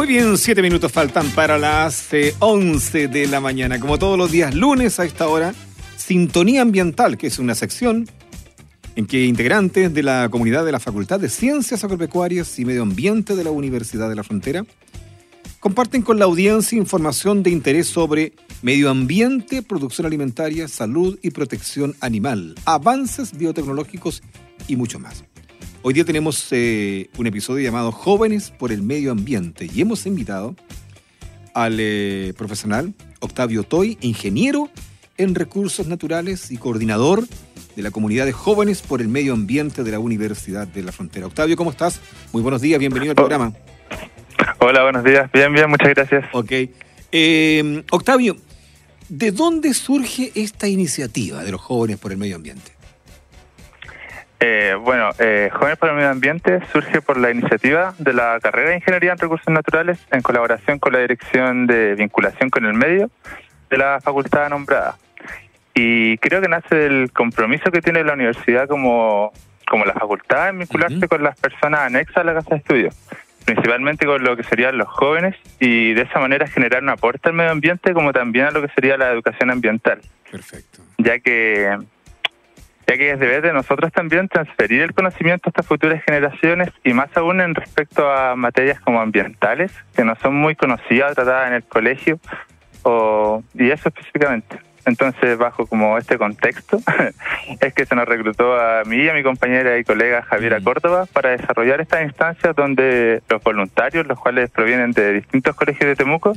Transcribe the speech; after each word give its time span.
Muy 0.00 0.06
bien, 0.06 0.38
siete 0.38 0.62
minutos 0.62 0.90
faltan 0.90 1.28
para 1.32 1.58
las 1.58 2.10
eh, 2.14 2.34
11 2.38 3.08
de 3.08 3.26
la 3.26 3.38
mañana. 3.38 3.78
Como 3.78 3.98
todos 3.98 4.16
los 4.16 4.32
días 4.32 4.54
lunes 4.54 4.98
a 4.98 5.04
esta 5.04 5.28
hora, 5.28 5.52
Sintonía 5.98 6.62
Ambiental, 6.62 7.18
que 7.18 7.26
es 7.26 7.38
una 7.38 7.54
sección 7.54 8.08
en 8.96 9.04
que 9.06 9.26
integrantes 9.26 9.92
de 9.92 10.02
la 10.02 10.30
comunidad 10.30 10.64
de 10.64 10.72
la 10.72 10.80
Facultad 10.80 11.20
de 11.20 11.28
Ciencias 11.28 11.84
Agropecuarias 11.84 12.58
y 12.58 12.64
Medio 12.64 12.80
Ambiente 12.80 13.36
de 13.36 13.44
la 13.44 13.50
Universidad 13.50 14.08
de 14.08 14.14
la 14.14 14.24
Frontera 14.24 14.64
comparten 15.60 16.00
con 16.00 16.18
la 16.18 16.24
audiencia 16.24 16.78
información 16.78 17.42
de 17.42 17.50
interés 17.50 17.86
sobre 17.86 18.32
medio 18.62 18.88
ambiente, 18.88 19.60
producción 19.60 20.06
alimentaria, 20.06 20.66
salud 20.68 21.18
y 21.20 21.28
protección 21.28 21.94
animal, 22.00 22.54
avances 22.64 23.36
biotecnológicos 23.36 24.22
y 24.66 24.76
mucho 24.76 24.98
más. 24.98 25.24
Hoy 25.82 25.94
día 25.94 26.04
tenemos 26.04 26.46
eh, 26.50 27.08
un 27.16 27.26
episodio 27.26 27.64
llamado 27.64 27.90
Jóvenes 27.90 28.50
por 28.50 28.70
el 28.70 28.82
Medio 28.82 29.12
Ambiente 29.12 29.66
y 29.72 29.80
hemos 29.80 30.04
invitado 30.04 30.54
al 31.54 31.78
eh, 31.80 32.34
profesional 32.36 32.92
Octavio 33.20 33.62
Toy, 33.62 33.96
ingeniero 34.02 34.68
en 35.16 35.34
recursos 35.34 35.86
naturales 35.86 36.50
y 36.50 36.58
coordinador 36.58 37.24
de 37.76 37.82
la 37.82 37.90
comunidad 37.90 38.26
de 38.26 38.32
jóvenes 38.32 38.82
por 38.82 39.00
el 39.00 39.08
medio 39.08 39.32
ambiente 39.32 39.82
de 39.82 39.90
la 39.90 40.00
Universidad 40.00 40.68
de 40.68 40.82
la 40.82 40.92
Frontera. 40.92 41.26
Octavio, 41.26 41.56
¿cómo 41.56 41.70
estás? 41.70 41.98
Muy 42.34 42.42
buenos 42.42 42.60
días, 42.60 42.78
bienvenido 42.78 43.12
al 43.12 43.16
programa. 43.16 43.54
Hola, 44.58 44.82
buenos 44.82 45.02
días. 45.02 45.32
Bien, 45.32 45.50
bien, 45.50 45.70
muchas 45.70 45.88
gracias. 45.94 46.26
Ok. 46.32 46.52
Eh, 47.10 47.84
Octavio, 47.90 48.36
¿de 49.08 49.32
dónde 49.32 49.72
surge 49.72 50.30
esta 50.34 50.68
iniciativa 50.68 51.42
de 51.42 51.52
los 51.52 51.60
jóvenes 51.62 51.96
por 51.98 52.12
el 52.12 52.18
medio 52.18 52.36
ambiente? 52.36 52.79
Eh, 54.42 54.74
bueno, 54.80 55.10
eh, 55.18 55.50
Jóvenes 55.52 55.76
por 55.76 55.90
el 55.90 55.96
Medio 55.96 56.08
Ambiente 56.08 56.60
surge 56.72 57.02
por 57.02 57.18
la 57.18 57.30
iniciativa 57.30 57.94
de 57.98 58.14
la 58.14 58.38
carrera 58.40 58.70
de 58.70 58.76
Ingeniería 58.76 59.12
en 59.12 59.18
Recursos 59.18 59.52
Naturales 59.52 59.98
en 60.10 60.22
colaboración 60.22 60.78
con 60.78 60.94
la 60.94 61.00
Dirección 61.00 61.66
de 61.66 61.94
Vinculación 61.94 62.48
con 62.48 62.64
el 62.64 62.72
Medio 62.72 63.10
de 63.68 63.76
la 63.76 64.00
facultad 64.00 64.48
nombrada. 64.48 64.96
Y 65.74 66.16
creo 66.18 66.40
que 66.40 66.48
nace 66.48 66.74
del 66.74 67.12
compromiso 67.12 67.70
que 67.70 67.82
tiene 67.82 68.02
la 68.02 68.14
universidad 68.14 68.66
como, 68.66 69.30
como 69.68 69.84
la 69.84 69.92
facultad 69.92 70.48
en 70.48 70.60
vincularse 70.60 71.06
con 71.06 71.22
las 71.22 71.38
personas 71.38 71.80
anexas 71.80 72.16
a 72.16 72.24
la 72.24 72.32
casa 72.32 72.50
de 72.50 72.56
estudio, 72.56 72.90
principalmente 73.44 74.06
con 74.06 74.24
lo 74.24 74.36
que 74.38 74.42
serían 74.42 74.78
los 74.78 74.88
jóvenes 74.88 75.36
y 75.58 75.92
de 75.92 76.02
esa 76.02 76.18
manera 76.18 76.46
generar 76.46 76.82
un 76.82 76.88
aporte 76.88 77.28
al 77.28 77.34
medio 77.34 77.50
ambiente 77.50 77.92
como 77.92 78.14
también 78.14 78.46
a 78.46 78.50
lo 78.52 78.62
que 78.62 78.68
sería 78.74 78.96
la 78.96 79.10
educación 79.10 79.50
ambiental. 79.50 80.00
Perfecto. 80.30 80.82
ya 80.98 81.18
que 81.18 81.76
ya 82.90 82.98
que 82.98 83.12
es 83.12 83.20
deber 83.20 83.42
de 83.42 83.52
nosotros 83.52 83.92
también 83.92 84.26
transferir 84.26 84.82
el 84.82 84.92
conocimiento 84.92 85.44
a 85.46 85.50
estas 85.50 85.64
futuras 85.64 86.02
generaciones 86.04 86.70
y 86.82 86.92
más 86.92 87.16
aún 87.16 87.40
en 87.40 87.54
respecto 87.54 88.10
a 88.10 88.34
materias 88.34 88.80
como 88.80 89.00
ambientales 89.00 89.70
que 89.94 90.04
no 90.04 90.16
son 90.16 90.34
muy 90.34 90.56
conocidas 90.56 91.12
o 91.12 91.14
tratadas 91.14 91.46
en 91.46 91.54
el 91.54 91.62
colegio 91.62 92.18
o 92.82 93.44
y 93.54 93.70
eso 93.70 93.90
específicamente 93.90 94.58
entonces 94.86 95.38
bajo 95.38 95.68
como 95.68 95.98
este 95.98 96.18
contexto 96.18 96.80
es 97.60 97.72
que 97.74 97.86
se 97.86 97.94
nos 97.94 98.06
reclutó 98.06 98.60
a 98.60 98.82
mí 98.84 98.96
y 98.96 99.08
a 99.08 99.14
mi 99.14 99.22
compañera 99.22 99.78
y 99.78 99.84
colega 99.84 100.22
Javiera 100.22 100.58
Mm. 100.58 100.64
Córdoba 100.64 101.06
para 101.12 101.30
desarrollar 101.30 101.80
estas 101.80 102.02
instancias 102.02 102.56
donde 102.56 103.22
los 103.28 103.40
voluntarios 103.40 104.04
los 104.04 104.18
cuales 104.18 104.50
provienen 104.50 104.90
de 104.90 105.12
distintos 105.12 105.54
colegios 105.54 105.86
de 105.86 105.94
Temuco. 105.94 106.32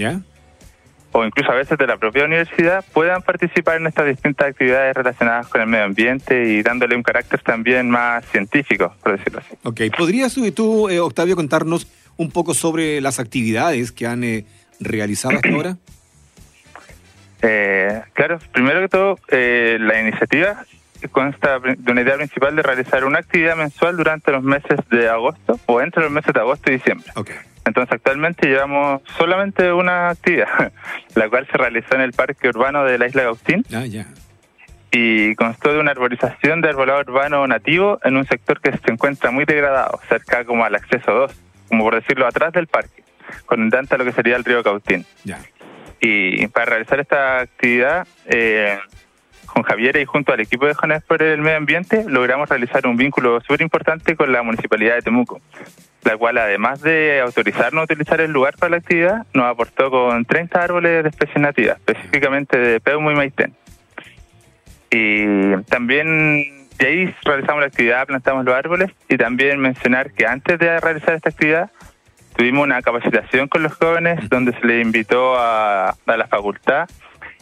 O 1.13 1.23
incluso 1.23 1.51
a 1.51 1.55
veces 1.55 1.77
de 1.77 1.87
la 1.87 1.97
propia 1.97 2.25
universidad 2.25 2.83
puedan 2.91 3.21
participar 3.21 3.77
en 3.77 3.87
estas 3.87 4.07
distintas 4.07 4.49
actividades 4.49 4.95
relacionadas 4.95 5.47
con 5.47 5.61
el 5.61 5.67
medio 5.67 5.85
ambiente 5.85 6.43
y 6.43 6.61
dándole 6.61 6.95
un 6.95 7.03
carácter 7.03 7.39
también 7.39 7.89
más 7.89 8.25
científico, 8.25 8.93
por 9.01 9.17
decirlo 9.17 9.39
así. 9.39 9.55
Ok. 9.63 9.95
¿Podrías 9.95 10.35
tú, 10.55 10.89
eh, 10.89 10.99
Octavio, 10.99 11.35
contarnos 11.35 11.87
un 12.17 12.31
poco 12.31 12.53
sobre 12.53 12.99
las 12.99 13.19
actividades 13.19 13.91
que 13.91 14.07
han 14.07 14.23
eh, 14.23 14.45
realizado 14.79 15.35
hasta 15.35 15.49
ahora? 15.49 15.77
Eh, 17.45 18.01
claro, 18.13 18.39
primero 18.53 18.79
que 18.79 18.87
todo, 18.87 19.19
eh, 19.27 19.77
la 19.77 19.99
iniciativa 19.99 20.63
consta 21.11 21.59
de 21.59 21.91
una 21.91 22.01
idea 22.01 22.15
principal 22.15 22.55
de 22.55 22.61
realizar 22.61 23.03
una 23.03 23.19
actividad 23.19 23.57
mensual 23.57 23.97
durante 23.97 24.31
los 24.31 24.41
meses 24.43 24.79
de 24.89 25.09
agosto 25.09 25.59
o 25.65 25.81
entre 25.81 26.03
los 26.03 26.11
meses 26.13 26.33
de 26.33 26.39
agosto 26.39 26.71
y 26.71 26.75
diciembre. 26.75 27.11
Ok. 27.17 27.31
Entonces 27.65 27.93
actualmente 27.93 28.47
llevamos 28.47 29.01
solamente 29.17 29.71
una 29.71 30.09
actividad, 30.09 30.71
la 31.15 31.29
cual 31.29 31.47
se 31.49 31.57
realizó 31.57 31.95
en 31.95 32.01
el 32.01 32.11
Parque 32.13 32.49
Urbano 32.49 32.83
de 32.83 32.97
la 32.97 33.07
Isla 33.07 33.23
Gautín 33.23 33.65
Ah, 33.73 33.85
ya. 33.85 34.05
y 34.91 35.33
constó 35.35 35.71
de 35.73 35.79
una 35.79 35.91
arborización 35.91 36.61
de 36.61 36.69
arbolado 36.69 36.99
urbano 36.99 37.47
nativo 37.47 37.99
en 38.03 38.17
un 38.17 38.25
sector 38.27 38.59
que 38.59 38.71
se 38.71 38.91
encuentra 38.91 39.31
muy 39.31 39.45
degradado, 39.45 39.99
cerca 40.09 40.43
como 40.45 40.65
al 40.65 40.75
acceso 40.75 41.11
2, 41.11 41.31
como 41.69 41.83
por 41.83 41.95
decirlo, 41.95 42.27
atrás 42.27 42.51
del 42.53 42.67
parque, 42.67 43.03
conectante 43.45 43.95
a 43.95 43.97
lo 43.97 44.05
que 44.05 44.11
sería 44.11 44.35
el 44.35 44.43
río 44.43 44.61
Cautín. 44.63 45.05
Ya. 45.23 45.39
Y 46.01 46.47
para 46.47 46.65
realizar 46.65 46.99
esta 46.99 47.39
actividad, 47.39 48.05
eh, 48.25 48.77
con 49.45 49.63
Javier 49.63 49.95
y 49.97 50.05
junto 50.05 50.33
al 50.33 50.39
equipo 50.41 50.65
de 50.65 50.73
Jóvenes 50.73 51.03
por 51.03 51.21
el 51.23 51.39
Medio 51.39 51.57
Ambiente, 51.57 52.03
logramos 52.07 52.49
realizar 52.49 52.85
un 52.87 52.97
vínculo 52.97 53.39
súper 53.41 53.61
importante 53.61 54.15
con 54.15 54.31
la 54.31 54.41
Municipalidad 54.43 54.95
de 54.95 55.01
Temuco, 55.01 55.39
la 56.03 56.17
cual 56.17 56.37
además 56.37 56.81
de 56.81 57.21
autorizarnos 57.21 57.81
a 57.81 57.83
utilizar 57.85 58.21
el 58.21 58.31
lugar 58.31 58.55
para 58.57 58.71
la 58.71 58.77
actividad, 58.77 59.25
nos 59.33 59.45
aportó 59.45 59.89
con 59.89 60.25
30 60.25 60.61
árboles 60.61 61.03
de 61.03 61.09
especies 61.09 61.39
nativas, 61.39 61.77
específicamente 61.77 62.57
de 62.57 62.79
Peumo 62.79 63.11
y 63.11 63.15
Maitén. 63.15 63.53
Y 64.91 65.57
también 65.63 66.67
de 66.77 66.87
ahí 66.87 67.15
realizamos 67.23 67.61
la 67.61 67.67
actividad, 67.67 68.05
plantamos 68.05 68.45
los 68.45 68.53
árboles 68.53 68.91
y 69.09 69.17
también 69.17 69.59
mencionar 69.59 70.11
que 70.11 70.25
antes 70.25 70.59
de 70.59 70.79
realizar 70.79 71.15
esta 71.15 71.29
actividad 71.29 71.71
tuvimos 72.35 72.63
una 72.63 72.81
capacitación 72.81 73.47
con 73.47 73.63
los 73.63 73.73
jóvenes 73.73 74.27
donde 74.29 74.53
se 74.53 74.65
les 74.65 74.83
invitó 74.83 75.37
a, 75.37 75.89
a 75.89 76.17
la 76.17 76.27
facultad 76.27 76.89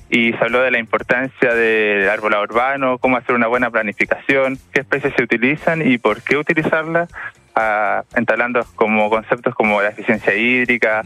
y 0.09 0.33
se 0.33 0.43
habló 0.43 0.61
de 0.61 0.71
la 0.71 0.79
importancia 0.79 1.53
del 1.53 2.09
arbolado 2.09 2.43
urbano, 2.43 2.97
cómo 2.97 3.15
hacer 3.15 3.33
una 3.33 3.47
buena 3.47 3.71
planificación, 3.71 4.59
qué 4.73 4.81
especies 4.81 5.13
se 5.15 5.23
utilizan 5.23 5.89
y 5.89 5.97
por 5.97 6.21
qué 6.21 6.35
utilizarlas, 6.35 7.09
ah, 7.55 8.03
entablando 8.15 8.65
como 8.75 9.09
conceptos 9.09 9.53
como 9.55 9.81
la 9.81 9.89
eficiencia 9.89 10.35
hídrica, 10.35 11.03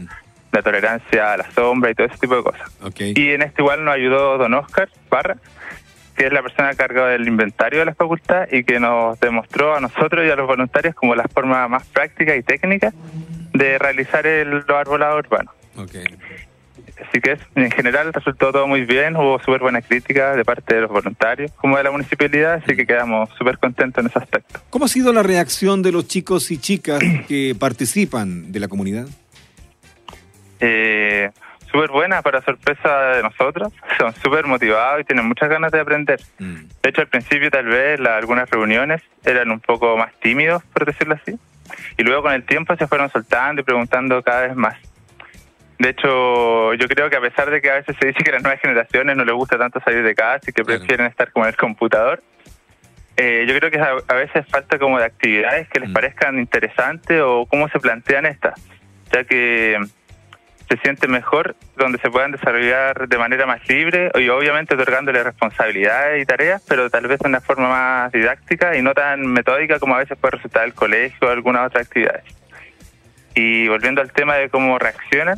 la 0.52 0.62
tolerancia 0.62 1.32
a 1.32 1.36
la 1.36 1.50
sombra 1.50 1.90
y 1.90 1.94
todo 1.94 2.06
ese 2.06 2.18
tipo 2.18 2.36
de 2.36 2.42
cosas. 2.42 2.70
Y 3.00 3.30
en 3.30 3.42
este 3.42 3.62
igual 3.62 3.84
nos 3.84 3.94
ayudó 3.94 4.38
don 4.38 4.54
Oscar 4.54 4.88
Barra, 5.10 5.36
que 6.16 6.26
es 6.26 6.32
la 6.32 6.42
persona 6.42 6.74
cargada 6.74 7.08
del 7.08 7.28
inventario 7.28 7.80
de 7.80 7.86
la 7.86 7.94
facultad 7.94 8.48
y 8.50 8.64
que 8.64 8.80
nos 8.80 9.20
demostró 9.20 9.76
a 9.76 9.80
nosotros 9.80 10.26
y 10.26 10.30
a 10.30 10.36
los 10.36 10.46
voluntarios 10.46 10.94
como 10.94 11.14
la 11.14 11.24
forma 11.28 11.68
más 11.68 11.86
práctica 11.86 12.34
y 12.34 12.42
técnica 12.42 12.92
de 13.52 13.78
realizar 13.78 14.26
el, 14.26 14.50
los 14.50 14.70
arbolados 14.70 15.18
urbanos. 15.18 15.54
Ok. 15.76 15.94
Así 16.98 17.20
que 17.20 17.32
es- 17.32 17.40
en 17.54 17.70
general 17.70 18.12
resultó 18.12 18.52
todo 18.52 18.66
muy 18.66 18.84
bien, 18.86 19.16
hubo 19.16 19.38
súper 19.40 19.60
buena 19.60 19.82
crítica 19.82 20.34
de 20.34 20.44
parte 20.44 20.74
de 20.76 20.80
los 20.82 20.90
voluntarios 20.90 21.52
como 21.52 21.76
de 21.76 21.82
la 21.84 21.90
municipalidad, 21.90 22.54
así 22.64 22.74
que 22.74 22.86
quedamos 22.86 23.28
súper 23.36 23.58
contentos 23.58 24.02
en 24.02 24.08
ese 24.10 24.18
aspecto. 24.18 24.60
¿Cómo 24.70 24.86
ha 24.86 24.88
sido 24.88 25.12
la 25.12 25.22
reacción 25.22 25.82
de 25.82 25.92
los 25.92 26.08
chicos 26.08 26.50
y 26.50 26.58
chicas 26.58 26.98
que 27.28 27.54
participan 27.60 28.50
de 28.50 28.60
la 28.60 28.68
comunidad? 28.68 29.06
Eh, 30.60 31.30
súper 31.70 31.90
buena 31.90 32.22
para 32.22 32.40
sorpresa 32.42 32.98
de 33.16 33.22
nosotros, 33.22 33.72
son 33.98 34.14
súper 34.22 34.46
motivados 34.46 35.02
y 35.02 35.04
tienen 35.04 35.26
muchas 35.26 35.48
ganas 35.50 35.70
de 35.72 35.80
aprender. 35.80 36.20
Mm. 36.38 36.54
De 36.82 36.88
hecho, 36.90 37.02
al 37.02 37.08
principio 37.08 37.50
tal 37.50 37.66
vez 37.66 38.00
la- 38.00 38.16
algunas 38.16 38.48
reuniones 38.48 39.02
eran 39.24 39.50
un 39.50 39.60
poco 39.60 39.96
más 39.96 40.12
tímidos, 40.20 40.62
por 40.72 40.86
decirlo 40.86 41.14
así, 41.22 41.36
y 41.98 42.02
luego 42.04 42.22
con 42.22 42.32
el 42.32 42.44
tiempo 42.44 42.74
se 42.76 42.86
fueron 42.86 43.10
soltando 43.10 43.60
y 43.60 43.64
preguntando 43.64 44.22
cada 44.22 44.46
vez 44.46 44.56
más. 44.56 44.76
De 45.78 45.90
hecho, 45.90 46.72
yo 46.74 46.88
creo 46.88 47.10
que 47.10 47.16
a 47.16 47.20
pesar 47.20 47.50
de 47.50 47.60
que 47.60 47.70
a 47.70 47.74
veces 47.74 47.94
se 48.00 48.06
dice 48.06 48.24
que 48.24 48.30
a 48.30 48.34
las 48.34 48.42
nuevas 48.42 48.60
generaciones 48.60 49.16
no 49.16 49.24
les 49.24 49.34
gusta 49.34 49.58
tanto 49.58 49.78
salir 49.80 50.02
de 50.02 50.14
casa 50.14 50.40
y 50.48 50.52
que 50.52 50.62
Claro. 50.62 50.78
prefieren 50.80 51.06
estar 51.06 51.30
como 51.32 51.44
en 51.44 51.50
el 51.50 51.56
computador, 51.56 52.22
eh, 53.18 53.44
yo 53.46 53.58
creo 53.58 53.70
que 53.70 53.78
a, 53.78 53.96
a 54.08 54.14
veces 54.14 54.46
falta 54.50 54.78
como 54.78 54.98
de 54.98 55.04
actividades 55.04 55.68
que 55.68 55.80
les 55.80 55.90
Mm. 55.90 55.92
parezcan 55.92 56.38
interesantes 56.38 57.20
o 57.22 57.46
cómo 57.46 57.68
se 57.68 57.78
plantean 57.78 58.24
estas, 58.26 58.54
ya 59.12 59.24
que 59.24 59.78
se 60.68 60.76
siente 60.78 61.06
mejor 61.08 61.54
donde 61.76 61.98
se 61.98 62.10
puedan 62.10 62.32
desarrollar 62.32 63.06
de 63.08 63.18
manera 63.18 63.46
más 63.46 63.66
libre 63.68 64.10
y 64.16 64.28
obviamente 64.30 64.74
otorgándole 64.74 65.22
responsabilidades 65.22 66.22
y 66.22 66.26
tareas, 66.26 66.62
pero 66.68 66.90
tal 66.90 67.06
vez 67.06 67.20
de 67.20 67.28
una 67.28 67.40
forma 67.40 67.68
más 67.68 68.12
didáctica 68.12 68.76
y 68.76 68.82
no 68.82 68.92
tan 68.92 69.24
metódica 69.26 69.78
como 69.78 69.94
a 69.94 69.98
veces 69.98 70.18
puede 70.18 70.32
resultar 70.38 70.64
el 70.64 70.74
colegio 70.74 71.28
o 71.28 71.30
algunas 71.30 71.66
otras 71.68 71.86
actividades. 71.86 72.24
Y 73.34 73.68
volviendo 73.68 74.00
al 74.00 74.10
tema 74.12 74.34
de 74.36 74.48
cómo 74.48 74.78
reaccionan, 74.78 75.36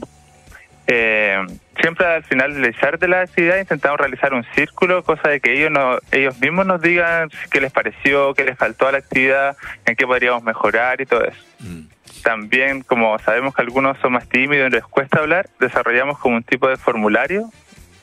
eh, 0.90 1.46
siempre 1.78 2.06
al 2.06 2.24
finalizar 2.24 2.98
de 2.98 3.08
la 3.08 3.20
actividad 3.20 3.58
intentamos 3.58 4.00
realizar 4.00 4.32
un 4.32 4.42
círculo, 4.54 5.02
cosa 5.04 5.28
de 5.28 5.38
que 5.38 5.52
ellos 5.52 5.70
no, 5.70 5.98
ellos 6.10 6.40
mismos 6.40 6.64
nos 6.64 6.80
digan 6.80 7.28
qué 7.50 7.60
les 7.60 7.70
pareció, 7.70 8.32
qué 8.32 8.44
les 8.44 8.56
faltó 8.56 8.88
a 8.88 8.92
la 8.92 8.98
actividad, 8.98 9.54
en 9.84 9.96
qué 9.96 10.06
podríamos 10.06 10.42
mejorar 10.42 11.02
y 11.02 11.06
todo 11.06 11.24
eso. 11.24 11.44
Mm. 11.60 11.82
También, 12.22 12.80
como 12.80 13.18
sabemos 13.18 13.54
que 13.54 13.60
algunos 13.60 13.98
son 13.98 14.12
más 14.12 14.26
tímidos 14.30 14.70
y 14.70 14.72
les 14.72 14.84
cuesta 14.84 15.18
hablar, 15.18 15.50
desarrollamos 15.60 16.18
como 16.18 16.36
un 16.36 16.42
tipo 16.42 16.68
de 16.68 16.78
formulario 16.78 17.50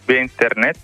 vía 0.08 0.22
internet, 0.22 0.78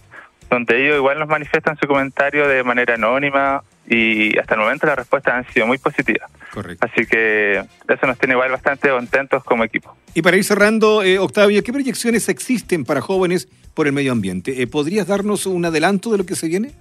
donde 0.49 0.83
ellos 0.83 0.97
igual 0.97 1.19
nos 1.19 1.27
manifiestan 1.27 1.77
su 1.77 1.87
comentario 1.87 2.47
de 2.47 2.63
manera 2.63 2.95
anónima 2.95 3.61
y 3.91 4.39
hasta 4.39 4.53
el 4.55 4.61
momento 4.61 4.87
las 4.87 4.95
respuestas 4.95 5.33
han 5.33 5.53
sido 5.53 5.67
muy 5.67 5.77
positivas. 5.77 6.31
Correcto. 6.53 6.87
Así 6.89 7.05
que 7.05 7.57
eso 7.57 8.07
nos 8.07 8.17
tiene 8.17 8.35
igual 8.35 8.49
bastante 8.49 8.89
contentos 8.89 9.43
como 9.43 9.65
equipo. 9.65 9.97
Y 10.13 10.21
para 10.21 10.37
ir 10.37 10.45
cerrando, 10.45 11.03
eh, 11.03 11.19
Octavio, 11.19 11.61
¿qué 11.61 11.73
proyecciones 11.73 12.29
existen 12.29 12.85
para 12.85 13.01
jóvenes 13.01 13.49
por 13.73 13.87
el 13.87 13.93
medio 13.93 14.13
ambiente? 14.13 14.61
Eh, 14.61 14.67
¿Podrías 14.67 15.07
darnos 15.07 15.45
un 15.45 15.65
adelanto 15.65 16.09
de 16.09 16.19
lo 16.19 16.25
que 16.25 16.35
se 16.35 16.47
viene? 16.47 16.71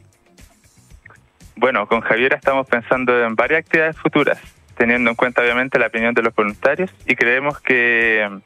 Bueno, 1.57 1.89
con 1.89 2.01
Javier 2.01 2.35
estamos 2.35 2.69
pensando 2.69 3.25
en 3.25 3.35
varias 3.35 3.65
actividades 3.65 3.97
futuras, 3.97 4.39
teniendo 4.77 5.11
en 5.11 5.17
cuenta 5.17 5.43
obviamente 5.43 5.81
la 5.81 5.89
opinión 5.89 6.15
de 6.15 6.23
los 6.23 6.33
voluntarios 6.33 6.93
y 7.07 7.17
creemos 7.17 7.61
que 7.61 8.41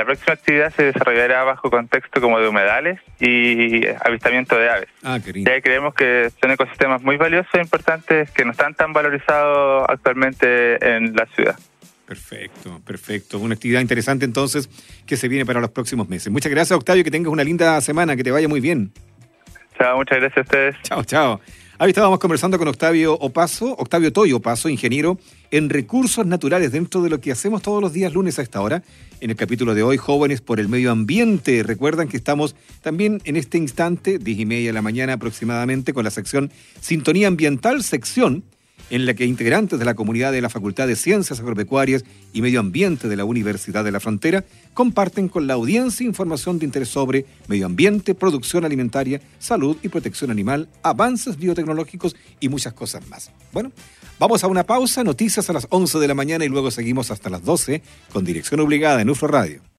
la 0.00 0.06
próxima 0.06 0.32
actividad 0.32 0.72
se 0.74 0.84
desarrollará 0.84 1.44
bajo 1.44 1.70
contexto 1.70 2.22
como 2.22 2.40
de 2.40 2.48
humedales 2.48 2.98
y 3.20 3.86
avistamiento 4.02 4.56
de 4.56 4.70
aves. 4.70 4.88
Ah, 5.02 5.18
Ya 5.22 5.60
creemos 5.60 5.92
que 5.94 6.30
son 6.40 6.50
ecosistemas 6.50 7.02
muy 7.02 7.18
valiosos 7.18 7.52
e 7.52 7.58
importantes 7.58 8.30
que 8.30 8.46
no 8.46 8.52
están 8.52 8.74
tan 8.74 8.94
valorizados 8.94 9.84
actualmente 9.90 10.96
en 10.96 11.14
la 11.14 11.26
ciudad. 11.26 11.54
Perfecto, 12.06 12.80
perfecto. 12.86 13.38
Una 13.38 13.54
actividad 13.54 13.82
interesante 13.82 14.24
entonces 14.24 14.70
que 15.06 15.18
se 15.18 15.28
viene 15.28 15.44
para 15.44 15.60
los 15.60 15.70
próximos 15.70 16.08
meses. 16.08 16.32
Muchas 16.32 16.50
gracias, 16.50 16.78
Octavio, 16.78 17.04
que 17.04 17.10
tengas 17.10 17.30
una 17.30 17.44
linda 17.44 17.78
semana, 17.82 18.16
que 18.16 18.24
te 18.24 18.30
vaya 18.30 18.48
muy 18.48 18.60
bien. 18.60 18.92
Chao, 19.78 19.98
muchas 19.98 20.18
gracias 20.18 20.38
a 20.38 20.40
ustedes. 20.40 20.76
Chao, 20.82 21.04
chao. 21.04 21.40
Ahí 21.80 21.92
estábamos 21.92 22.18
conversando 22.18 22.58
con 22.58 22.68
Octavio 22.68 23.14
Opaso, 23.14 23.74
Octavio 23.78 24.12
Toyo 24.12 24.36
Opaso, 24.36 24.68
ingeniero 24.68 25.18
en 25.50 25.70
recursos 25.70 26.26
naturales, 26.26 26.72
dentro 26.72 27.00
de 27.00 27.08
lo 27.08 27.22
que 27.22 27.32
hacemos 27.32 27.62
todos 27.62 27.80
los 27.80 27.94
días 27.94 28.12
lunes 28.12 28.38
a 28.38 28.42
esta 28.42 28.60
hora. 28.60 28.82
En 29.22 29.30
el 29.30 29.36
capítulo 29.36 29.74
de 29.74 29.82
hoy, 29.82 29.96
Jóvenes 29.96 30.42
por 30.42 30.60
el 30.60 30.68
Medio 30.68 30.90
Ambiente. 30.90 31.62
Recuerdan 31.62 32.08
que 32.08 32.18
estamos 32.18 32.54
también 32.82 33.22
en 33.24 33.36
este 33.36 33.56
instante, 33.56 34.18
diez 34.18 34.40
y 34.40 34.44
media 34.44 34.66
de 34.66 34.72
la 34.74 34.82
mañana 34.82 35.14
aproximadamente, 35.14 35.94
con 35.94 36.04
la 36.04 36.10
sección 36.10 36.52
Sintonía 36.82 37.28
Ambiental, 37.28 37.82
sección 37.82 38.44
en 38.90 39.06
la 39.06 39.14
que 39.14 39.24
integrantes 39.24 39.78
de 39.78 39.84
la 39.84 39.94
comunidad 39.94 40.32
de 40.32 40.42
la 40.42 40.50
Facultad 40.50 40.86
de 40.86 40.96
Ciencias 40.96 41.40
Agropecuarias 41.40 42.04
y 42.32 42.42
Medio 42.42 42.60
Ambiente 42.60 43.08
de 43.08 43.16
la 43.16 43.24
Universidad 43.24 43.84
de 43.84 43.92
la 43.92 44.00
Frontera 44.00 44.44
comparten 44.74 45.28
con 45.28 45.46
la 45.46 45.54
audiencia 45.54 46.06
información 46.06 46.58
de 46.58 46.66
interés 46.66 46.88
sobre 46.88 47.24
medio 47.46 47.66
ambiente, 47.66 48.14
producción 48.14 48.64
alimentaria, 48.64 49.20
salud 49.38 49.76
y 49.82 49.88
protección 49.88 50.30
animal, 50.30 50.68
avances 50.82 51.36
biotecnológicos 51.36 52.16
y 52.40 52.48
muchas 52.48 52.72
cosas 52.72 53.06
más. 53.08 53.30
Bueno, 53.52 53.72
vamos 54.18 54.44
a 54.44 54.48
una 54.48 54.64
pausa, 54.64 55.04
noticias 55.04 55.48
a 55.48 55.52
las 55.52 55.66
11 55.70 55.98
de 55.98 56.08
la 56.08 56.14
mañana 56.14 56.44
y 56.44 56.48
luego 56.48 56.70
seguimos 56.70 57.10
hasta 57.10 57.30
las 57.30 57.44
12 57.44 57.82
con 58.12 58.24
dirección 58.24 58.60
obligada 58.60 59.00
en 59.00 59.10
UFRO 59.10 59.28
Radio. 59.28 59.60